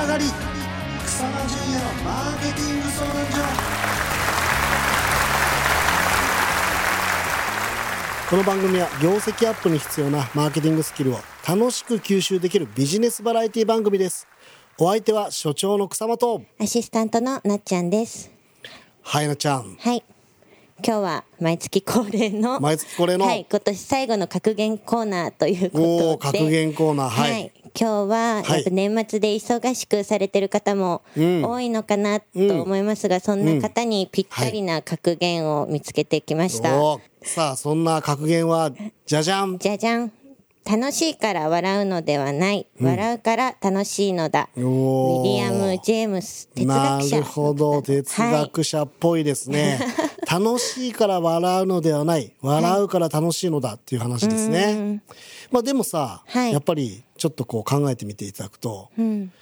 [0.00, 0.24] 上がり。
[1.04, 3.38] 草間淳也のマーケティング相談所。
[8.30, 11.18] この番組は業績アップに必要なマーケティングスキルを
[11.48, 14.28] 楽しく吸収できるビジネスバラエティ番組です。
[14.78, 16.42] お相手は所長の草間と。
[16.60, 18.30] アシスタントのなっちゃんです。
[19.02, 19.76] はいなちゃん。
[19.80, 20.04] はい。
[20.84, 23.26] 今日は毎月恒例の毎月恒例の。
[23.26, 26.04] はい今年最後の格言コーナーということで。
[26.04, 27.08] おお格言コーナー。
[27.08, 28.52] はい、はい今日ははい。
[28.54, 31.44] やっぱ年末で忙しくされてる方もうん。
[31.44, 37.00] 多いのかなと思いますが、そんな方にぴったりな格言を見つけてきました、おー。
[37.22, 38.72] さあそんな格言は
[39.06, 40.12] じゃじゃんじゃじゃん
[40.68, 44.50] 楽しいから笑うのではない、笑うから楽しいのだ。
[44.54, 47.16] ウィリアム・ジェームス哲な学者。
[47.18, 47.80] るほど。
[47.80, 49.78] 哲学者っぽいですね、
[50.30, 55.02] 楽しいから笑うのではない笑うから楽しいのだっていう話ですね、
[55.50, 56.52] まあでもさ、はい。
[56.52, 59.32] やっぱりちょっとこう考えてみていただくと、うん。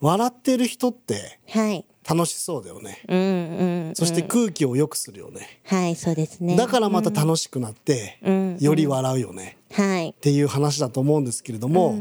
[0.00, 1.84] 笑ってる人ってはい。
[2.08, 6.54] 楽しそうだよね、うんうんそして空気を良くするよね、はいそうですね。
[6.54, 8.58] だからまた楽しくなって、ん。
[8.60, 10.10] より笑うよね、はい。
[10.10, 11.96] っていう話だと思うんですけれども、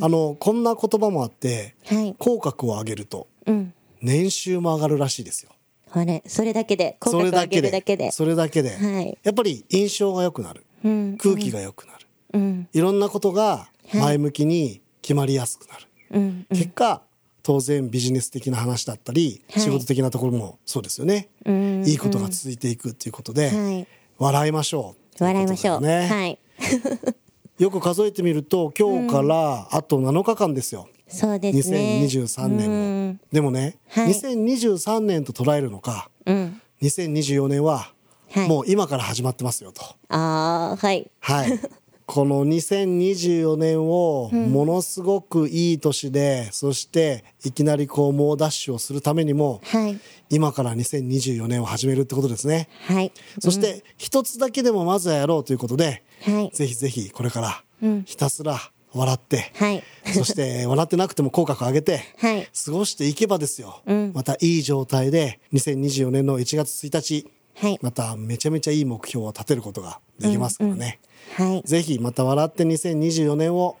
[0.00, 2.14] あのこんな言葉もあってはい。
[2.18, 3.72] 口角を上げるとうん。
[4.02, 5.50] 年収も上がるらしいですよ
[5.90, 9.18] あれそれだけで口角を上げるだけでそれだけで、はい。
[9.22, 12.68] やっぱり印象が良くなる、うん空気が良くなる、うん。
[12.72, 17.02] いろんなことが前向きに決まりやすくなる、うん結果
[17.42, 19.62] 当然ビジネス的な話だったり、はい。
[19.62, 23.86] 仕事的なところもそうですよね、うんいいことが続いていくっていうことで、はい。
[24.18, 25.24] 笑いましょう。
[25.24, 26.38] 笑いましょう、はい。
[27.58, 32.02] よく数えてみると今日からあと7日間ですよ、そうですね。
[32.04, 34.10] 2023年も、でもね、はい。
[34.10, 36.60] 2023年と捉えるのかうん。
[36.82, 37.92] 2024年は
[38.30, 38.48] はい。
[38.48, 39.82] もう今から始まってますよと。
[40.08, 41.10] ああはい。
[41.20, 41.60] はい。
[42.06, 49.98] この2024年をものすごくいい年で、そしていきなりこう猛ダッシュをするためにも、はい。
[50.30, 52.68] 今から2024年を始めるってことですね。
[52.86, 53.10] はい。
[53.40, 56.50] そして一つだけでもまずはやろうということで、はい。
[56.54, 57.64] ぜひぜひこれから
[58.04, 58.60] ひたすら
[58.96, 59.82] 笑って、はい
[60.14, 63.82] そして笑ってなくても口角上げて、はい過ごしていけばですよ。
[64.14, 71.00] またいい状態で2024年の1月1日、はいまためちゃめちゃいい目標を立てることができますからね。
[71.34, 73.76] はいぜひまた笑って2024年を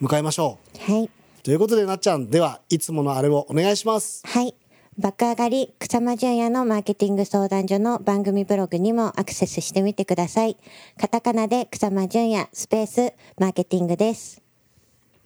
[0.00, 1.04] 迎えましょはい。
[1.04, 1.10] う。
[1.42, 4.22] ということでなっちゃん、ではいつものあれをお願いします。
[4.26, 4.54] はい。
[4.98, 10.56] 爆上がり草間淳也のマーケティング相談所の番組ブログにもアクセスしてみてください。
[10.98, 14.45] カタカナで草間淳也スペースマーケティングです。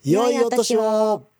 [0.03, 1.30] 良いお年を。